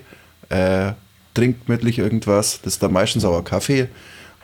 äh, 0.49 0.93
trinke 1.33 1.65
gemütlich 1.65 1.99
irgendwas, 1.99 2.61
das 2.61 2.73
ist 2.73 2.83
dann 2.83 2.93
meistens 2.93 3.25
auch 3.25 3.43
Kaffee 3.43 3.89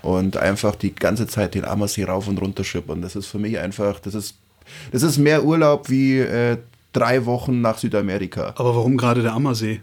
und 0.02 0.38
einfach 0.38 0.76
die 0.76 0.94
ganze 0.94 1.28
Zeit 1.28 1.56
den 1.56 1.66
Ammersee 1.66 2.04
rauf 2.04 2.28
und 2.28 2.40
runter 2.42 2.64
schippern. 2.64 3.02
Das 3.02 3.16
ist 3.16 3.28
für 3.28 3.40
mich 3.40 3.58
einfach, 3.60 4.00
das 4.00 4.16
ist, 4.16 4.36
das 4.92 5.04
ist 5.04 5.18
mehr 5.18 5.44
Urlaub 5.44 5.90
wie 5.90 6.20
äh, 6.20 6.58
drei 6.94 7.26
Wochen 7.26 7.62
nach 7.62 7.78
Südamerika. 7.78 8.54
Aber 8.58 8.76
warum 8.76 8.98
gerade 8.98 9.22
der 9.22 9.34
Ammersee? 9.34 9.82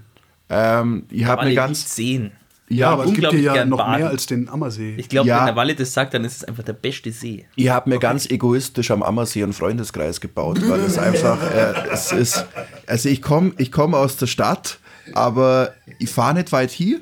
Ähm, 0.51 1.05
ich 1.11 1.25
habe 1.25 1.43
eine 1.43 1.55
ganz 1.55 1.95
sehen. 1.95 2.33
Ja, 2.71 2.91
aber 2.91 3.05
es 3.07 3.15
gibt 3.15 3.31
hier 3.31 3.41
ja 3.41 3.65
noch 3.65 3.79
baden. 3.79 4.01
mehr 4.03 4.11
als 4.11 4.27
den 4.27 4.49
Ammersee. 4.51 4.95
Ich 4.99 5.09
glaube, 5.09 5.27
Ja. 5.29 5.39
wenn 5.39 5.47
der 5.47 5.57
Walle 5.57 5.75
das 5.75 5.95
sagt, 5.95 6.13
dann 6.13 6.25
ist 6.27 6.37
es 6.37 6.45
einfach 6.45 6.63
der 6.65 6.75
beste 6.75 7.11
See. 7.13 7.47
Ich 7.57 7.71
habe 7.71 7.89
mir 7.89 7.99
ganz 7.99 8.27
egoistisch 8.29 8.91
am 8.91 9.03
Ammersee 9.03 9.43
einen 9.43 9.55
Freundeskreis 9.55 10.21
gebaut, 10.21 10.61
weil 10.69 10.81
es 10.81 10.99
einfach, 10.99 11.39
äh, 11.51 11.73
es 11.91 12.13
ist, 12.13 12.47
also 12.87 13.09
ich 13.09 13.23
komme 13.23 13.53
ich 13.57 13.73
komm 13.73 13.95
aus 13.95 14.19
der 14.19 14.27
Stadt, 14.27 14.81
aber 15.15 15.73
ich 15.99 16.11
fahre 16.11 16.35
nicht 16.35 16.53
weit 16.53 16.71
hier 16.71 17.01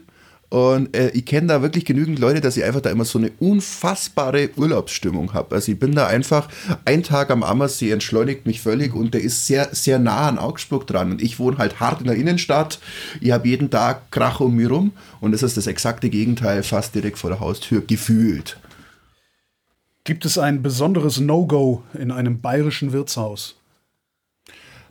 und 0.49 0.97
äh, 0.97 1.11
ich 1.11 1.26
kenne 1.26 1.49
da 1.49 1.62
wirklich 1.62 1.85
genügend 1.85 2.19
Leute, 2.19 2.41
dass 2.41 2.57
ich 2.57 2.65
einfach 2.65 2.81
da 2.81 2.91
immer 2.91 3.05
so 3.05 3.19
eine 3.19 3.33
unfassbare 3.41 4.50
Urlaubsstimmung 4.57 5.35
habe. 5.35 5.55
Also 5.55 5.73
ich 5.73 5.79
bin 5.79 5.95
da 5.95 6.07
einfach, 6.07 6.49
ein 6.85 7.03
Tag 7.03 7.31
am 7.31 7.43
Ammersee 7.43 7.91
entschleunigt 7.91 8.47
mich 8.47 8.61
völlig 8.61 8.95
und 8.95 9.15
der 9.15 9.23
ist 9.23 9.47
sehr, 9.47 9.69
sehr 9.73 9.99
nah 9.99 10.29
an 10.29 10.38
Augsburg 10.38 10.87
dran 10.87 11.12
und 11.12 11.23
ich 11.23 11.38
wohne 11.38 11.59
halt 11.59 11.81
hart 11.81 12.00
in 12.00 12.07
der 12.07 12.17
Innenstadt. 12.17 12.79
Ich 13.21 13.33
habe 13.33 13.49
jeden 13.49 13.71
Tag 13.71 14.11
Krach 14.12 14.41
um 14.41 14.55
mich 14.55 14.71
rum 14.71 14.93
und 15.21 15.33
das 15.33 15.43
ist 15.43 15.57
das 15.57 15.67
exakte 15.67 16.11
Gegenteil, 16.11 16.62
fast 16.62 16.95
direkt 16.95 17.19
vor 17.19 17.31
der 17.31 17.41
Haustür, 17.41 17.81
gefühlt. 17.81 18.57
Gibt 20.05 20.25
es 20.25 20.38
ein 20.38 20.62
besonderes 20.62 21.19
No-Go 21.19 21.83
in 21.95 22.12
einem 22.12 22.41
bayerischen 22.41 22.93
Wirtshaus? 22.93 23.57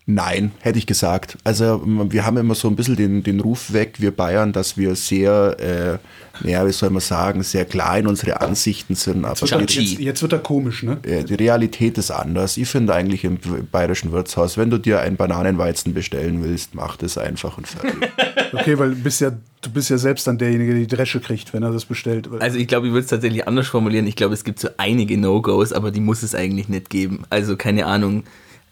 Nein, 0.08 0.52
hätte 0.60 0.78
ich 0.78 0.86
gesagt. 0.86 1.36
Also 1.44 1.82
wir 1.84 2.28
haben 2.28 2.38
immer 2.38 2.54
so 2.54 2.68
ein 2.68 2.76
bisschen 2.76 2.96
den, 2.96 3.24
den 3.24 3.40
Ruf 3.40 3.74
weg, 3.74 3.96
wir 3.98 4.12
Bayern, 4.12 4.54
dass 4.54 4.78
wir 4.78 4.96
sehr, 4.96 6.00
äh, 6.44 6.48
ja, 6.48 6.68
wie 6.68 6.72
soll 6.72 6.92
man 6.92 7.02
sagen, 7.02 7.42
sehr 7.42 7.66
klein 7.66 8.06
unsere 8.06 8.40
Ansichten 8.40 8.94
sind. 8.94 9.26
Aber 9.26 9.36
er- 9.52 9.66
Chi. 9.66 9.80
Jetzt, 9.82 10.00
jetzt 10.00 10.22
wird 10.22 10.34
er 10.34 10.40
komisch, 10.40 10.84
ne? 10.84 11.00
äh, 11.02 11.24
die 11.24 11.34
Realität 11.34 11.98
ist 11.98 12.12
anders. 12.12 12.58
Ich 12.58 12.68
finde 12.70 12.94
eigentlich 12.94 13.24
im 13.24 13.40
bayerischen 13.72 14.12
Wirtshaus, 14.12 14.58
wenn 14.58 14.70
du 14.70 14.78
dir 14.78 15.00
einen 15.02 15.16
Bananenweizen 15.18 15.96
bestellen 15.96 16.44
willst, 16.44 16.76
mach 16.76 16.98
das 16.98 17.18
einfach 17.18 17.58
und 17.58 17.68
fertig. 17.68 17.96
Okay, 18.54 18.78
weil 18.80 18.92
du 18.92 18.96
bist 18.96 19.20
ja, 19.20 19.32
du 19.62 19.70
bist 19.72 19.90
ja 19.90 19.98
selbst 19.98 20.28
dann 20.28 20.38
derjenige, 20.38 20.72
der 20.74 20.82
die 20.82 20.88
Dresche 20.96 21.20
kriegt, 21.20 21.52
wenn 21.52 21.64
er 21.64 21.72
das 21.72 21.84
bestellt. 21.84 22.30
Also 22.40 22.58
ich 22.58 22.68
glaube, 22.68 22.88
ich 22.88 22.94
würde 22.94 23.04
es 23.04 23.10
tatsächlich 23.10 23.48
anders 23.48 23.68
formulieren. 23.68 24.08
Ich 24.08 24.16
glaube, 24.16 24.34
es 24.34 24.46
gibt 24.46 24.60
so 24.60 24.70
einige 24.78 25.18
No-Gos, 25.18 25.74
aber 25.74 25.92
die 25.92 26.00
muss 26.00 26.24
es 26.24 26.36
eigentlich 26.36 26.70
nicht 26.70 26.90
geben. 26.90 27.24
Also 27.30 27.58
keine 27.58 27.86
Ahnung, 27.86 28.24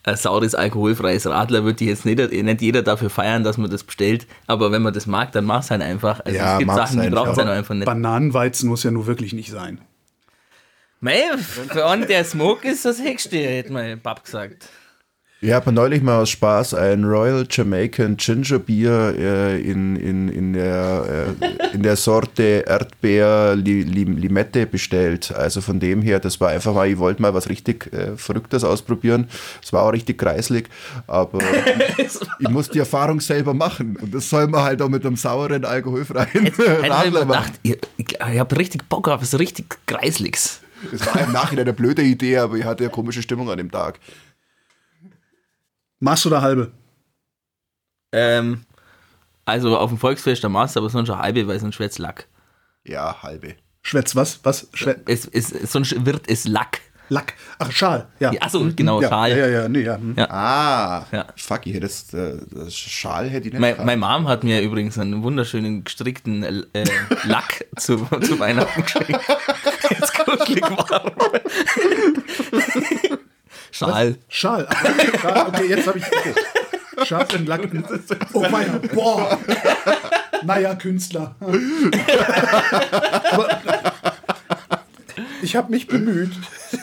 ein 0.05 0.15
saures, 0.17 0.53
alkoholfreies 0.53 1.25
Radler 1.27 1.63
wird 1.63 1.79
die 1.79 1.85
jetzt 1.85 2.05
nicht, 2.05 2.19
nicht 2.31 2.61
jeder 2.61 2.81
dafür 2.81 3.09
feiern, 3.09 3.43
dass 3.43 3.57
man 3.57 3.69
das 3.69 3.83
bestellt. 3.83 4.27
Aber 4.47 4.71
wenn 4.71 4.81
man 4.81 4.93
das 4.93 5.05
mag, 5.07 5.31
dann 5.31 5.45
mach 5.45 5.63
es 5.63 5.71
halt 5.71 5.81
einfach. 5.81 6.19
Also 6.25 6.37
Ja, 6.37 6.53
es 6.53 6.59
gibt 6.59 6.71
Sachen, 6.71 6.99
die 6.99 7.07
einfach. 7.07 7.23
braucht 7.23 7.31
es 7.31 7.37
halt 7.37 7.49
einfach 7.49 7.75
nicht. 7.75 7.85
Bananenweizen 7.85 8.67
muss 8.69 8.83
ja 8.83 8.91
nur 8.91 9.07
wirklich 9.07 9.33
nicht 9.33 9.49
sein. 9.49 9.79
Mei, 10.99 11.21
für 11.37 11.85
einen, 11.85 12.07
der 12.07 12.23
Smoke 12.23 12.67
ist, 12.67 12.85
das 12.85 13.01
Höchste, 13.01 13.37
hätte 13.37 13.73
mein 13.73 14.01
Pap 14.01 14.23
gesagt. 14.23 14.69
Ich 15.43 15.51
habe 15.51 15.73
neulich 15.73 16.01
mal 16.01 16.21
aus 16.21 16.29
Spaß 16.29 16.73
ein 16.73 17.03
Royal 17.03 17.45
Jamaican 17.49 18.15
Ginger 18.15 18.59
Beer 18.59 19.13
äh, 19.17 19.61
in, 19.61 19.97
in, 19.97 20.29
in, 20.29 20.53
der, 20.53 21.35
äh, 21.41 21.75
in 21.75 21.83
der 21.83 21.97
Sorte 21.97 22.63
Erdbeer 22.65 23.53
li, 23.57 23.81
li, 23.81 24.05
Limette 24.05 24.65
bestellt. 24.65 25.33
Also 25.35 25.59
von 25.59 25.81
dem 25.81 26.01
her, 26.01 26.21
das 26.21 26.39
war 26.39 26.51
einfach 26.51 26.73
mal, 26.73 26.87
ich 26.87 26.97
wollte 26.97 27.21
mal 27.21 27.33
was 27.33 27.49
richtig 27.49 27.91
äh, 27.91 28.15
Verrücktes 28.15 28.63
ausprobieren. 28.63 29.27
Es 29.61 29.73
war 29.73 29.83
auch 29.83 29.91
richtig 29.91 30.17
kreislig, 30.17 30.69
aber 31.07 31.39
ich 32.39 32.47
muss 32.47 32.69
die 32.69 32.79
Erfahrung 32.79 33.19
selber 33.19 33.53
machen. 33.53 33.97
Und 33.97 34.13
das 34.13 34.29
soll 34.29 34.47
man 34.47 34.63
halt 34.63 34.81
auch 34.81 34.87
mit 34.87 35.05
einem 35.05 35.17
sauren, 35.17 35.65
alkoholfreien 35.65 36.53
mir 36.57 36.89
Radler 36.89 37.25
machen. 37.25 37.51
ich, 37.63 37.77
ich, 37.97 38.13
ich 38.13 38.39
habe 38.39 38.57
richtig 38.57 38.87
Bock 38.87 39.09
auf 39.09 39.21
was 39.21 39.37
richtig 39.37 39.77
Kreisliges. 39.87 40.61
Das 40.89 41.05
war 41.05 41.21
im 41.21 41.33
Nachhinein 41.33 41.65
eine 41.65 41.73
blöde 41.73 42.01
Idee, 42.01 42.37
aber 42.37 42.55
ich 42.55 42.63
hatte 42.63 42.85
eine 42.85 42.91
komische 42.91 43.21
Stimmung 43.21 43.49
an 43.49 43.57
dem 43.57 43.71
Tag. 43.71 43.99
Du 46.03 46.29
da 46.29 46.41
halbe? 46.41 46.71
Ähm, 48.11 48.65
also 49.45 49.77
auf 49.77 49.89
dem 49.89 49.97
Volksfest, 49.97 50.43
machst 50.49 50.75
du 50.75 50.79
aber 50.81 50.89
sonst 50.89 51.09
eine 51.09 51.19
halbe, 51.19 51.47
weil 51.47 51.59
sonst 51.59 51.79
wird's 51.79 51.97
Lack. 51.97 52.27
Ja, 52.85 53.21
halbe. 53.23 53.55
Schwätz 53.81 54.15
was? 54.15 54.39
Was? 54.43 54.67
Schwä 54.73 54.95
Es, 55.05 55.25
es, 55.25 55.49
sonst 55.71 56.05
wird 56.05 56.29
es 56.29 56.45
Lack. 56.45 56.81
Lack. 57.09 57.33
Ach, 57.59 57.71
Schal. 57.71 58.07
Ja. 58.19 58.31
Ja, 58.31 58.41
achso, 58.41 58.69
genau, 58.75 59.01
ja, 59.01 59.09
Schal. 59.09 59.29
Ja, 59.31 59.37
ja, 59.37 59.47
ja. 59.47 59.69
Nee, 59.69 59.81
ja. 59.81 59.97
hm. 59.97 60.15
Ja. 60.17 60.29
Ah, 60.29 61.05
Ja. 61.11 61.25
fuck, 61.35 61.65
ich 61.67 61.73
hätte 61.73 61.81
das, 61.87 62.13
äh, 62.13 62.37
das 62.51 62.73
Schal 62.75 63.29
hätte 63.29 63.47
ich 63.47 63.53
nicht 63.53 63.59
Mein, 63.61 63.85
meine 63.85 63.97
Mom 63.99 64.27
hat 64.27 64.43
mir 64.43 64.61
übrigens 64.61 64.97
einen 64.97 65.21
wunderschönen 65.23 65.83
gestrickten 65.83 66.43
äh, 66.43 66.85
Lack 67.25 67.65
zu, 67.77 67.97
zu 68.21 68.39
Weihnachten 68.39 68.81
geschenkt. 68.83 69.11
Jetzt 69.89 70.13
kuschelig 70.13 70.61
warm. 70.63 71.11
Schal. 73.73 74.17
Schal. 74.29 74.67
Ah, 74.69 74.75
Schal. 75.19 75.47
Okay, 75.47 75.67
jetzt 75.67 75.87
habe 75.87 75.97
ich. 75.97 77.07
Schal 77.07 77.25
für 77.25 77.37
den 77.39 77.47
Lack. 77.47 77.61
Oh 78.33 78.45
mein 78.51 78.81
Boah. 78.93 79.39
Naja, 80.43 80.75
Künstler. 80.75 81.35
Aber 83.31 83.61
ich 85.41 85.55
habe 85.55 85.71
mich 85.71 85.87
bemüht. 85.87 86.31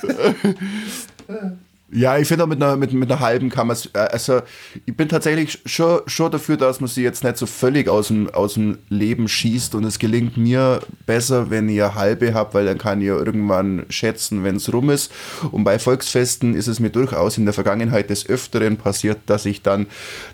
Ja, 1.93 2.19
ich 2.19 2.29
finde 2.29 2.47
mit 2.47 2.63
einer, 2.63 2.77
mit, 2.77 2.93
mit 2.93 3.11
einer 3.11 3.21
halben 3.21 3.51
kann 3.51 3.67
man 3.67 3.75
es, 3.75 3.93
also 3.95 4.43
ich 4.87 4.97
bin 4.97 5.09
tatsächlich 5.09 5.61
schon, 5.67 6.01
schon 6.07 6.31
dafür, 6.31 6.57
dass 6.57 6.81
man 6.81 6.89
sie 6.89 7.03
jetzt 7.03 7.25
nicht 7.25 7.37
so 7.37 7.47
völlig 7.47 7.89
aus 7.89 8.09
dem, 8.09 8.31
aus 8.31 8.55
dem 8.55 8.79
Leben 8.89 9.27
schießt 9.27 9.75
und 9.75 9.83
es 9.83 9.99
gelingt 9.99 10.37
mir 10.37 10.81
besser, 11.07 11.51
wenn 11.51 11.69
ihr 11.69 11.97
halbe 11.97 12.33
habt, 12.33 12.55
weil 12.55 12.65
dann 12.65 12.79
kann 12.79 13.01
ja 13.01 13.17
irgendwann 13.17 13.87
schätzen, 13.89 14.45
wenn 14.45 14.57
es 14.57 14.73
rum 14.73 14.89
ist. 14.91 15.11
Und 15.51 15.65
bei 15.65 15.81
Volksfesten 15.81 16.55
ist 16.55 16.69
es 16.69 16.79
mir 16.79 16.91
durchaus 16.91 17.39
in 17.39 17.45
der 17.45 17.55
Vergangenheit 17.55 18.09
des 18.09 18.29
Öfteren 18.29 18.77
passiert, 18.77 19.19
dass 19.27 19.45
ich 19.45 19.63
dann 19.63 19.87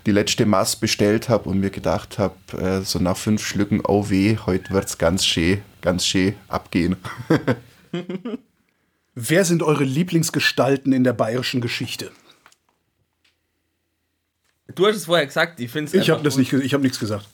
die 0.05 0.11
letzte 0.11 0.45
Maß 0.45 0.75
bestellt 0.75 1.27
habe 1.27 1.49
und 1.49 1.59
mir 1.59 1.71
gedacht 1.71 2.19
habe, 2.19 2.35
äh, 2.55 2.81
so 2.81 2.99
nach 2.99 3.17
fünf 3.17 3.43
Schlücken, 3.43 3.81
oh 3.87 4.09
weh, 4.09 4.37
heute 4.45 4.71
wird's 4.73 4.99
ganz 4.99 5.25
schön, 5.25 5.61
ganz 5.81 6.05
schön 6.05 6.35
abgehen. 6.47 6.97
Wer 9.19 9.45
sind 9.45 9.63
eure 9.63 9.83
Lieblingsgestalten 9.83 10.93
in 10.93 11.03
der 11.03 11.13
bayerischen 11.13 11.59
Geschichte? 11.59 12.11
Du 14.75 14.85
hast 14.85 14.95
es 14.95 15.05
vorher 15.05 15.25
gesagt, 15.25 15.59
ich 15.59 15.71
finde 15.71 15.87
es 15.87 15.93
Ich 16.03 16.11
habe 16.11 16.21
das 16.21 16.37
nicht, 16.37 16.53
ich 16.53 16.73
habe 16.75 16.83
nichts 16.83 16.99
gesagt. 16.99 17.27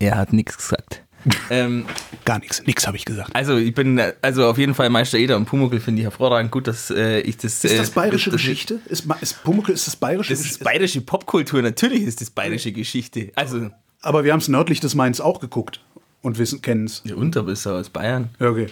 Er 0.00 0.16
hat 0.16 0.32
nichts 0.32 0.56
gesagt. 0.56 1.02
ähm, 1.50 1.86
Gar 2.24 2.40
nichts. 2.40 2.66
Nichts 2.66 2.88
habe 2.88 2.96
ich 2.96 3.04
gesagt. 3.04 3.30
also 3.36 3.56
ich 3.56 3.72
bin, 3.72 4.00
also 4.20 4.48
auf 4.48 4.58
jeden 4.58 4.74
Fall 4.74 4.90
Meister 4.90 5.16
Eder 5.16 5.36
und 5.36 5.44
Pumuckl 5.44 5.78
finde 5.78 6.00
ich 6.00 6.04
hervorragend. 6.06 6.50
Gut, 6.50 6.66
dass 6.66 6.90
äh, 6.90 7.20
ich 7.20 7.36
das... 7.36 7.62
Ist 7.64 7.78
das 7.78 7.90
äh, 7.90 7.92
bayerische 7.92 8.30
das- 8.30 8.40
Geschichte? 8.40 8.80
Ist, 8.86 9.06
ist 9.20 9.44
Pumuckl, 9.44 9.70
ist 9.70 9.86
das 9.86 9.94
bayerische 9.94 10.30
Das 10.32 10.40
ist 10.40 10.44
Geschichte? 10.46 10.64
bayerische 10.64 11.00
Popkultur, 11.02 11.62
natürlich 11.62 12.02
ist 12.02 12.20
das 12.20 12.30
bayerische 12.30 12.72
Geschichte. 12.72 13.30
Also, 13.36 13.70
Aber 14.02 14.24
wir 14.24 14.32
haben 14.32 14.40
es 14.40 14.48
nördlich 14.48 14.80
des 14.80 14.96
Mainz 14.96 15.20
auch 15.20 15.38
geguckt 15.38 15.78
und 16.20 16.36
wissen, 16.38 16.60
kennen 16.62 16.86
es. 16.86 17.04
der 17.04 17.16
Unterbisser 17.16 17.74
aus 17.74 17.90
Bayern. 17.90 18.30
Okay. 18.40 18.66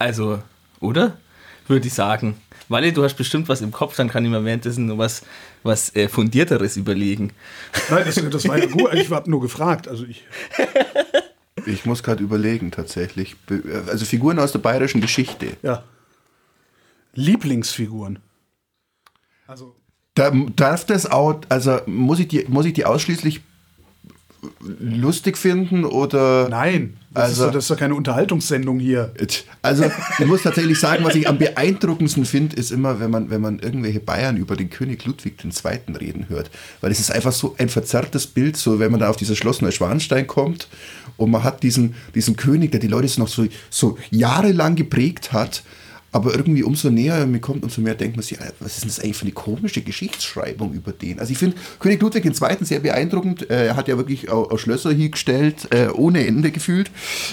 Also, 0.00 0.42
oder? 0.80 1.16
Würde 1.68 1.86
ich 1.86 1.94
sagen. 1.94 2.36
Walle, 2.68 2.92
du 2.92 3.04
hast 3.04 3.14
bestimmt 3.14 3.48
was 3.48 3.60
im 3.60 3.70
Kopf, 3.70 3.94
dann 3.96 4.08
kann 4.08 4.24
ich 4.24 4.30
mir 4.30 4.44
währenddessen 4.44 4.86
noch 4.86 4.98
was, 4.98 5.22
was 5.62 5.94
äh, 5.94 6.08
Fundierteres 6.08 6.76
überlegen. 6.76 7.32
Nein, 7.90 8.04
das, 8.06 8.14
das 8.16 8.48
war 8.48 8.58
ja 8.58 8.66
gut. 8.66 8.92
Ich 8.94 9.10
habe 9.10 9.30
nur 9.30 9.40
gefragt. 9.40 9.86
Also 9.88 10.04
ich, 10.04 10.24
Ich 11.66 11.84
muss 11.84 12.02
gerade 12.02 12.22
überlegen, 12.22 12.70
tatsächlich. 12.70 13.36
Be- 13.40 13.84
Also 13.88 14.04
Figuren 14.04 14.38
aus 14.38 14.52
der 14.52 14.60
bayerischen 14.60 15.00
Geschichte. 15.00 15.56
ja. 15.62 15.84
Lieblingsfiguren. 17.14 18.20
Also 19.46 19.74
Da, 20.14 20.30
darf 20.54 20.86
das 20.86 21.06
auch, 21.10 21.40
also 21.48 21.80
muss 21.86 22.20
ich 22.20 22.28
die, 22.28 22.44
muss 22.48 22.66
ich 22.66 22.72
die 22.72 22.84
ausschließlich 22.84 23.42
lustig 24.80 25.36
finden 25.36 25.84
oder. 25.84 26.48
nein, 26.48 26.96
das, 27.12 27.24
Also- 27.24 27.32
ist, 27.32 27.40
doch, 27.48 27.52
das 27.54 27.64
ist 27.64 27.70
doch 27.70 27.76
keine 27.76 27.94
Unterhaltungssendung 27.94 28.78
hier. 28.78 29.12
Also 29.62 29.84
ich 30.18 30.26
muss 30.26 30.42
tatsächlich 30.42 30.78
sagen, 30.80 31.04
was 31.04 31.14
ich 31.14 31.28
am 31.28 31.38
beeindruckendsten 31.38 32.24
finde, 32.24 32.56
ist 32.56 32.70
immer, 32.70 33.00
wenn 33.00 33.10
man, 33.10 33.30
wenn 33.30 33.40
man 33.40 33.58
irgendwelche 33.58 34.00
Bayern 34.00 34.36
über 34.36 34.56
den 34.56 34.70
König 34.70 35.04
Ludwig 35.04 35.34
II. 35.44 35.94
reden 35.98 36.26
hört. 36.28 36.50
Weil 36.80 36.90
es 36.92 37.00
ist 37.00 37.10
einfach 37.12 37.32
so 37.32 37.54
ein 37.58 37.68
verzerrtes 37.68 38.26
Bild, 38.26 38.56
so 38.56 38.78
wenn 38.78 38.90
man 38.90 39.00
da 39.00 39.10
auf 39.10 39.16
dieses 39.16 39.36
Schloss 39.36 39.60
Neuschwanstein 39.60 40.26
kommt 40.26 40.68
und 41.16 41.30
man 41.30 41.42
hat 41.44 41.62
diesen, 41.62 41.94
diesen 42.14 42.36
König, 42.36 42.70
der 42.70 42.80
die 42.80 42.86
Leute 42.86 43.18
noch 43.20 43.28
so, 43.28 43.46
so 43.70 43.98
jahrelang 44.10 44.76
geprägt 44.76 45.32
hat. 45.32 45.62
Aber 46.12 46.34
irgendwie 46.34 46.64
umso 46.64 46.90
näher 46.90 47.14
er 47.14 47.26
mir 47.26 47.40
kommt, 47.40 47.62
umso 47.62 47.80
mehr 47.80 47.94
denkt 47.94 48.16
man 48.16 48.24
sich, 48.24 48.38
was 48.58 48.74
ist 48.74 48.82
denn 48.82 48.88
das 48.88 48.98
eigentlich 49.00 49.16
für 49.16 49.22
eine 49.22 49.32
komische 49.32 49.80
Geschichtsschreibung 49.82 50.72
über 50.72 50.92
den? 50.92 51.20
Also 51.20 51.32
ich 51.32 51.38
finde 51.38 51.56
König 51.78 52.00
Ludwig 52.02 52.24
II. 52.24 52.56
sehr 52.62 52.80
beeindruckend. 52.80 53.48
Äh, 53.48 53.66
Er 53.66 53.76
hat 53.76 53.86
ja 53.88 53.96
wirklich 53.96 54.28
auch, 54.28 54.50
auch 54.50 54.58
Schlösser 54.58 54.90
hingestellt, 54.92 55.68
äh, 55.72 55.88
ohne 55.88 56.26
Ende 56.26 56.50
gefühlt. 56.50 56.90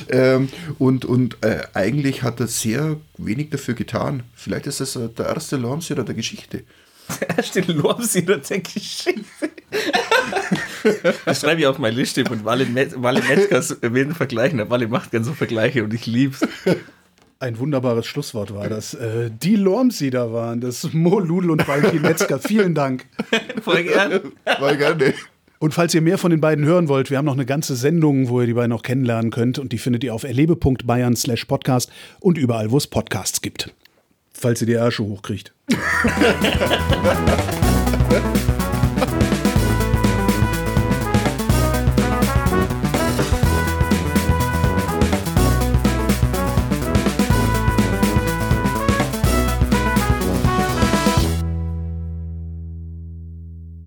Ähm, 0.10 0.50
und 0.78 1.06
und 1.06 1.38
äh, 1.44 1.64
eigentlich 1.74 2.22
hat 2.22 2.40
er 2.40 2.48
sehr 2.48 2.98
wenig 3.18 3.50
dafür 3.50 3.74
getan. 3.74 4.24
Vielleicht 4.36 4.68
ist 4.68 4.80
das 4.80 4.94
der 4.94 5.26
erste 5.26 5.58
Lormsierer 5.58 6.04
der 6.04 6.16
Geschichte. 6.16 6.64
Erste 7.38 7.62
Lormsieder 7.62 8.38
der 8.38 8.60
Geschichte. 8.60 9.14
Das 11.26 11.42
schreibe 11.42 11.62
ich 11.62 11.68
auf 11.68 11.78
meine 11.80 11.96
Liste 11.96 12.24
und 12.24 12.46
Walle, 12.46 12.66
Met 12.66 13.02
Walle 13.02 13.22
Metzgers 13.22 13.78
werden 13.82 14.16
vergleichen. 14.16 14.58
Der 14.58 14.70
Walle 14.70 14.88
macht 14.88 15.12
ganz 15.12 15.28
so 15.28 15.34
Vergleiche 15.34 15.84
und 15.84 15.94
ich 15.94 16.06
lieb's. 16.06 16.40
Ein 17.40 17.60
wunderbares 17.60 18.08
Schlusswort 18.08 18.54
war 18.56 18.68
das. 18.68 18.96
Äh, 18.96 19.30
die 19.30 19.56
Lormsieder 19.56 20.34
waren 20.34 20.60
das. 20.60 20.92
Mo, 20.94 21.20
Ludel 21.20 21.52
und 21.52 21.68
Valentin 21.68 22.02
Metzger. 22.02 22.40
Vielen 22.48 22.74
Dank. 22.74 23.06
Voll 23.62 23.84
gern. 23.84 24.20
War 24.60 24.76
gerne. 24.76 25.14
Und 25.60 25.74
falls 25.74 25.94
ihr 25.94 26.02
mehr 26.02 26.18
von 26.18 26.32
den 26.32 26.42
beiden 26.42 26.66
hören 26.66 26.88
wollt, 26.88 27.10
wir 27.10 27.18
haben 27.18 27.26
noch 27.26 27.34
eine 27.34 27.46
ganze 27.46 27.76
Sendung, 27.76 28.30
wo 28.30 28.42
ihr 28.42 28.48
die 28.48 28.54
beiden 28.54 28.72
auch 28.74 28.84
kennenlernen 28.84 29.32
könnt. 29.32 29.60
Und 29.60 29.72
die 29.72 29.78
findet 29.78 30.04
ihr 30.04 30.14
auf 30.14 30.24
erlebe.bayern 30.24 31.16
slash 31.16 31.46
podcast 31.46 31.92
und 32.20 32.38
überall, 32.38 32.72
wo 32.72 32.78
es 32.78 32.88
Podcasts 32.88 33.42
gibt. 33.42 33.74
Falls 34.34 34.62
ihr 34.62 34.68
die 34.68 34.74
Ärsche 34.74 35.04
hochkriegt. 35.04 35.54